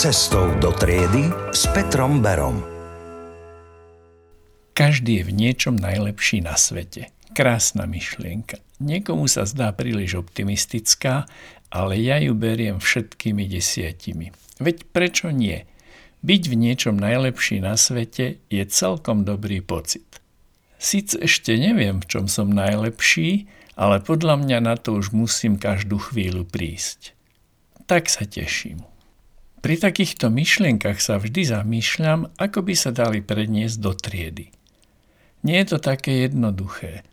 Cestou 0.00 0.48
do 0.64 0.72
triedy 0.72 1.28
s 1.52 1.68
Petrom 1.76 2.24
Berom. 2.24 2.64
Každý 4.72 5.20
je 5.20 5.28
v 5.28 5.32
niečom 5.36 5.76
najlepší 5.76 6.40
na 6.40 6.56
svete. 6.56 7.12
Krásna 7.36 7.84
myšlienka. 7.84 8.64
Niekomu 8.80 9.28
sa 9.28 9.44
zdá 9.44 9.68
príliš 9.76 10.16
optimistická, 10.16 11.28
ale 11.68 12.00
ja 12.00 12.16
ju 12.16 12.32
beriem 12.32 12.80
všetkými 12.80 13.44
desiatimi. 13.44 14.32
Veď 14.56 14.88
prečo 14.88 15.28
nie? 15.28 15.68
Byť 16.24 16.42
v 16.48 16.54
niečom 16.56 16.96
najlepší 16.96 17.60
na 17.60 17.76
svete 17.76 18.40
je 18.48 18.64
celkom 18.72 19.28
dobrý 19.28 19.60
pocit. 19.60 20.24
Sice 20.80 21.20
ešte 21.20 21.60
neviem, 21.60 22.00
v 22.00 22.08
čom 22.08 22.24
som 22.24 22.48
najlepší, 22.48 23.52
ale 23.76 24.00
podľa 24.00 24.48
mňa 24.48 24.58
na 24.64 24.80
to 24.80 24.96
už 24.96 25.12
musím 25.12 25.60
každú 25.60 26.00
chvíľu 26.00 26.48
prísť. 26.48 27.12
Tak 27.84 28.08
sa 28.08 28.24
teším. 28.24 28.88
Pri 29.60 29.76
takýchto 29.76 30.32
myšlienkach 30.32 31.04
sa 31.04 31.20
vždy 31.20 31.44
zamýšľam, 31.44 32.32
ako 32.40 32.64
by 32.64 32.74
sa 32.76 32.96
dali 32.96 33.20
predniesť 33.20 33.76
do 33.76 33.92
triedy. 33.92 34.48
Nie 35.44 35.60
je 35.64 35.76
to 35.76 35.78
také 35.84 36.24
jednoduché. 36.24 37.04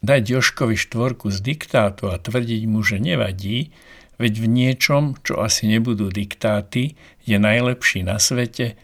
Dať 0.00 0.22
Joškovi 0.24 0.76
štvorku 0.80 1.28
z 1.28 1.44
diktátu 1.44 2.08
a 2.08 2.16
tvrdiť 2.16 2.62
mu, 2.64 2.80
že 2.80 2.96
nevadí, 2.96 3.76
veď 4.16 4.32
v 4.40 4.46
niečom, 4.48 5.20
čo 5.20 5.44
asi 5.44 5.68
nebudú 5.68 6.08
diktáty, 6.08 6.96
je 7.28 7.36
najlepší 7.36 8.08
na 8.08 8.16
svete, 8.16 8.74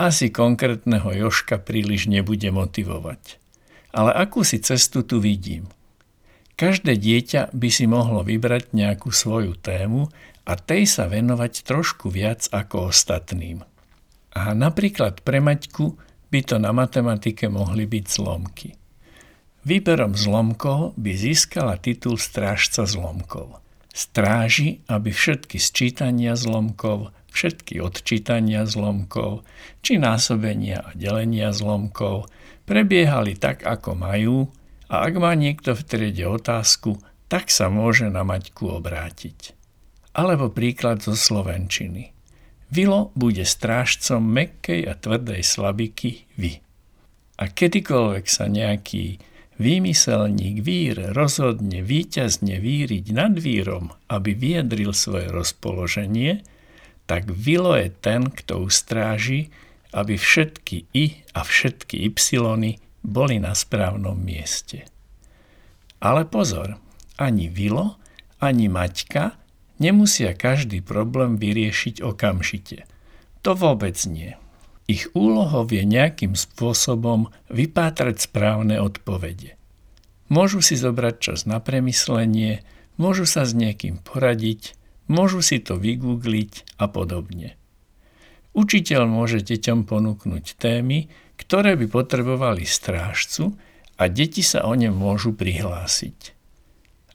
asi 0.00 0.32
konkrétneho 0.32 1.12
Joška 1.12 1.60
príliš 1.60 2.08
nebude 2.08 2.48
motivovať. 2.48 3.36
Ale 3.92 4.12
akú 4.16 4.44
si 4.44 4.60
cestu 4.60 5.04
tu 5.04 5.20
vidím? 5.20 5.68
Každé 6.56 6.96
dieťa 6.96 7.52
by 7.52 7.68
si 7.68 7.84
mohlo 7.84 8.24
vybrať 8.24 8.72
nejakú 8.72 9.12
svoju 9.12 9.60
tému 9.60 10.08
a 10.46 10.54
tej 10.54 10.86
sa 10.86 11.10
venovať 11.10 11.66
trošku 11.66 12.06
viac 12.06 12.46
ako 12.54 12.94
ostatným. 12.94 13.66
A 14.32 14.54
napríklad 14.54 15.26
pre 15.26 15.42
Maťku 15.42 15.98
by 16.30 16.40
to 16.46 16.56
na 16.62 16.70
matematike 16.70 17.50
mohli 17.50 17.84
byť 17.84 18.04
zlomky. 18.06 18.78
Výberom 19.66 20.14
zlomkov 20.14 20.94
by 20.94 21.10
získala 21.10 21.74
titul 21.82 22.22
strážca 22.22 22.86
zlomkov. 22.86 23.58
Stráži, 23.90 24.86
aby 24.86 25.10
všetky 25.10 25.58
sčítania 25.58 26.38
zlomkov, 26.38 27.10
všetky 27.34 27.82
odčítania 27.82 28.62
zlomkov, 28.68 29.42
či 29.82 29.98
násobenia 29.98 30.86
a 30.86 30.94
delenia 30.94 31.50
zlomkov 31.50 32.30
prebiehali 32.68 33.34
tak, 33.34 33.66
ako 33.66 33.98
majú 33.98 34.38
a 34.86 35.02
ak 35.02 35.14
má 35.18 35.34
niekto 35.34 35.74
v 35.74 35.82
triede 35.82 36.30
otázku, 36.30 37.02
tak 37.26 37.50
sa 37.50 37.66
môže 37.66 38.06
na 38.06 38.22
Maťku 38.22 38.70
obrátiť. 38.70 39.55
Alebo 40.16 40.48
príklad 40.48 41.04
zo 41.04 41.12
Slovenčiny. 41.12 42.16
Vilo 42.72 43.12
bude 43.12 43.44
strážcom 43.44 44.24
mekkej 44.24 44.88
a 44.88 44.96
tvrdej 44.96 45.44
slabiky 45.44 46.24
vy. 46.40 46.58
A 47.36 47.52
kedykoľvek 47.52 48.24
sa 48.24 48.48
nejaký 48.48 49.20
výmyselník 49.60 50.64
vír 50.64 51.12
rozhodne 51.12 51.84
víťazne 51.84 52.56
víriť 52.56 53.12
nad 53.12 53.36
vírom, 53.36 53.92
aby 54.08 54.32
vyjadril 54.32 54.96
svoje 54.96 55.28
rozpoloženie, 55.28 56.40
tak 57.04 57.28
Vilo 57.30 57.76
je 57.76 57.92
ten, 57.92 58.32
kto 58.32 58.66
ustráži, 58.66 59.52
aby 59.92 60.16
všetky 60.16 60.90
i 60.96 61.22
a 61.36 61.44
všetky 61.44 62.08
y 62.08 62.80
boli 63.06 63.36
na 63.38 63.54
správnom 63.54 64.18
mieste. 64.18 64.88
Ale 66.02 66.26
pozor, 66.26 66.76
ani 67.20 67.46
Vilo, 67.46 67.96
ani 68.42 68.66
Maťka 68.66 69.45
nemusia 69.78 70.32
každý 70.32 70.80
problém 70.80 71.36
vyriešiť 71.36 72.00
okamžite. 72.00 72.88
To 73.44 73.54
vôbec 73.54 73.96
nie. 74.08 74.34
Ich 74.86 75.10
úlohou 75.18 75.66
je 75.66 75.82
nejakým 75.82 76.38
spôsobom 76.38 77.34
vypátrať 77.50 78.30
správne 78.30 78.78
odpovede. 78.78 79.58
Môžu 80.30 80.62
si 80.62 80.74
zobrať 80.78 81.16
čas 81.18 81.38
na 81.46 81.58
premyslenie, 81.58 82.62
môžu 82.98 83.26
sa 83.26 83.46
s 83.46 83.54
niekým 83.54 83.98
poradiť, 84.02 84.74
môžu 85.06 85.42
si 85.42 85.58
to 85.62 85.78
vygoogliť 85.78 86.78
a 86.78 86.86
podobne. 86.90 87.58
Učiteľ 88.54 89.06
môže 89.06 89.42
deťom 89.42 89.86
ponúknuť 89.86 90.58
témy, 90.58 91.10
ktoré 91.38 91.74
by 91.78 91.86
potrebovali 91.90 92.64
strážcu 92.64 93.54
a 93.98 94.08
deti 94.10 94.40
sa 94.40 94.66
o 94.66 94.72
ne 94.74 94.90
môžu 94.90 95.34
prihlásiť. 95.34 96.34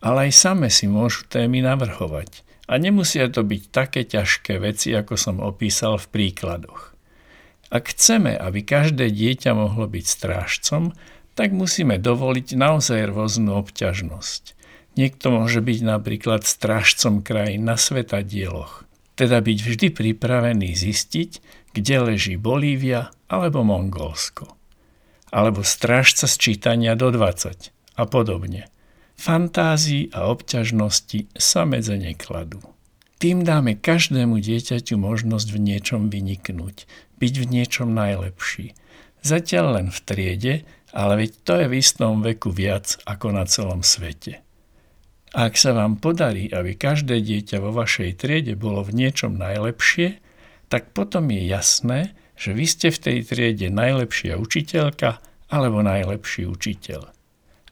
Ale 0.03 0.29
aj 0.29 0.31
same 0.31 0.67
si 0.71 0.87
môžu 0.91 1.27
témy 1.27 1.63
navrhovať– 1.63 2.31
a 2.67 2.73
nemusia 2.77 3.29
to 3.31 3.41
byť 3.41 3.63
také 3.73 4.01
ťažké 4.05 4.61
veci, 4.61 4.93
ako 4.93 5.17
som 5.17 5.37
opísal 5.41 5.97
v 5.97 6.09
príkladoch. 6.09 6.93
Ak 7.71 7.95
chceme, 7.95 8.35
aby 8.35 8.67
každé 8.67 9.07
dieťa 9.09 9.55
mohlo 9.55 9.87
byť 9.87 10.05
strážcom, 10.05 10.91
tak 11.33 11.55
musíme 11.55 11.95
dovoliť 11.95 12.59
naozaj 12.59 13.07
rôznu 13.07 13.55
obťažnosť. 13.55 14.59
Niekto 14.99 15.31
môže 15.31 15.63
byť 15.63 15.79
napríklad 15.87 16.43
strážcom 16.43 17.23
krajín 17.23 17.63
na 17.63 17.79
svetadieloch, 17.79 18.83
teda 19.15 19.39
byť 19.39 19.57
vždy 19.63 19.87
pripravený 19.95 20.75
zistiť, 20.75 21.31
kde 21.71 21.95
leží 22.11 22.35
Bolívia 22.35 23.15
alebo 23.31 23.63
Mongolsko. 23.63 24.51
Alebo 25.31 25.63
strážca 25.63 26.27
sčítania 26.27 26.99
do 26.99 27.07
20 27.07 27.71
a 27.95 28.03
podobne– 28.03 28.67
Fantázii 29.21 30.09
a 30.17 30.33
obťažnosti 30.33 31.29
sa 31.37 31.61
medze 31.69 31.93
nekladú. 31.93 32.57
Tým 33.21 33.45
dáme 33.45 33.77
každému 33.77 34.41
dieťaťu 34.41 34.97
možnosť 34.97 35.47
v 35.53 35.57
niečom 35.61 36.09
vyniknúť, 36.09 36.89
byť 37.21 37.33
v 37.37 37.45
niečom 37.45 37.93
najlepší. 37.93 38.73
Zatiaľ 39.21 39.77
len 39.77 39.87
v 39.93 39.99
triede, 40.01 40.53
ale 40.89 41.21
veď 41.21 41.31
to 41.45 41.53
je 41.53 41.65
v 41.69 41.77
istom 41.77 42.25
veku 42.25 42.49
viac 42.49 42.97
ako 43.05 43.37
na 43.37 43.45
celom 43.45 43.85
svete. 43.85 44.41
Ak 45.37 45.53
sa 45.53 45.77
vám 45.77 46.01
podarí, 46.01 46.49
aby 46.49 46.73
každé 46.73 47.21
dieťa 47.21 47.61
vo 47.61 47.77
vašej 47.77 48.17
triede 48.17 48.57
bolo 48.57 48.81
v 48.81 49.05
niečom 49.05 49.37
najlepšie, 49.37 50.17
tak 50.65 50.97
potom 50.97 51.29
je 51.29 51.45
jasné, 51.45 52.17
že 52.33 52.57
vy 52.57 52.65
ste 52.65 52.89
v 52.89 52.97
tej 52.97 53.17
triede 53.29 53.69
najlepšia 53.69 54.41
učiteľka 54.41 55.21
alebo 55.53 55.85
najlepší 55.85 56.49
učiteľ. 56.49 57.20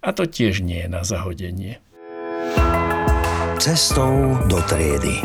A 0.09 0.13
to 0.17 0.25
tiež 0.25 0.65
nie 0.65 0.81
je 0.81 0.89
na 0.89 1.05
zahodenie. 1.05 1.77
Cestou 3.61 4.41
do 4.49 4.57
triedy. 4.65 5.21